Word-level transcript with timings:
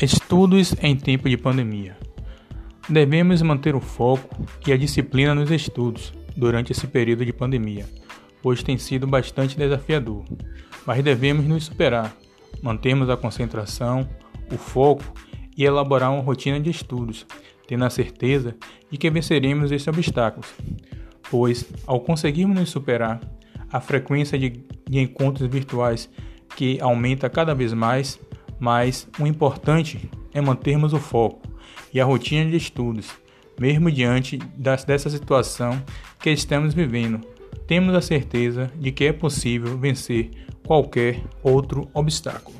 Estudos 0.00 0.76
em 0.80 0.94
tempo 0.94 1.28
de 1.28 1.36
pandemia. 1.36 1.96
Devemos 2.88 3.42
manter 3.42 3.74
o 3.74 3.80
foco 3.80 4.46
e 4.64 4.72
a 4.72 4.76
disciplina 4.76 5.34
nos 5.34 5.50
estudos 5.50 6.14
durante 6.36 6.70
esse 6.70 6.86
período 6.86 7.24
de 7.24 7.32
pandemia, 7.32 7.84
pois 8.40 8.62
tem 8.62 8.78
sido 8.78 9.08
bastante 9.08 9.58
desafiador. 9.58 10.22
Mas 10.86 11.02
devemos 11.02 11.44
nos 11.46 11.64
superar, 11.64 12.14
mantermos 12.62 13.10
a 13.10 13.16
concentração, 13.16 14.08
o 14.52 14.56
foco 14.56 15.02
e 15.56 15.64
elaborar 15.64 16.12
uma 16.12 16.22
rotina 16.22 16.60
de 16.60 16.70
estudos, 16.70 17.26
tendo 17.66 17.84
a 17.84 17.90
certeza 17.90 18.54
de 18.88 18.96
que 18.96 19.10
venceremos 19.10 19.72
esses 19.72 19.88
obstáculos, 19.88 20.54
pois 21.28 21.68
ao 21.88 21.98
conseguirmos 21.98 22.56
nos 22.56 22.70
superar, 22.70 23.20
a 23.68 23.80
frequência 23.80 24.38
de, 24.38 24.64
de 24.88 25.00
encontros 25.00 25.50
virtuais 25.50 26.08
que 26.54 26.80
aumenta 26.80 27.28
cada 27.28 27.52
vez 27.52 27.74
mais 27.74 28.18
mas 28.58 29.08
o 29.18 29.26
importante 29.26 30.10
é 30.32 30.40
mantermos 30.40 30.92
o 30.92 30.98
foco 30.98 31.42
e 31.92 32.00
a 32.00 32.04
rotina 32.04 32.50
de 32.50 32.56
estudos, 32.56 33.10
mesmo 33.58 33.90
diante 33.90 34.38
das, 34.56 34.84
dessa 34.84 35.10
situação 35.10 35.82
que 36.20 36.30
estamos 36.30 36.74
vivendo. 36.74 37.20
Temos 37.66 37.94
a 37.94 38.00
certeza 38.00 38.70
de 38.76 38.92
que 38.92 39.04
é 39.04 39.12
possível 39.12 39.76
vencer 39.78 40.30
qualquer 40.66 41.22
outro 41.42 41.88
obstáculo. 41.92 42.56